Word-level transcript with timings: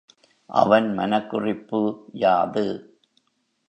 அவன் 0.49 0.87
மனக்குறிப்பு 0.93 1.81
யாது? 2.13 2.67